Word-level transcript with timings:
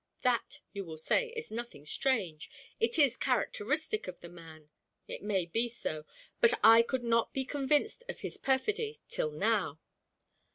That, 0.23 0.61
you 0.73 0.83
will 0.83 0.97
say, 0.97 1.27
is 1.35 1.51
nothing 1.51 1.85
strange. 1.85 2.49
It 2.79 2.97
is 2.97 3.15
characteristic 3.15 4.07
of 4.07 4.19
the 4.19 4.29
man. 4.29 4.71
It 5.07 5.21
may 5.21 5.45
be 5.45 5.69
so; 5.69 6.05
but 6.39 6.55
I 6.63 6.81
could 6.81 7.03
not 7.03 7.33
be 7.33 7.45
convinced 7.45 8.03
of 8.09 8.21
his 8.21 8.37
perfidy 8.37 8.97
till 9.09 9.29
now. 9.29 9.79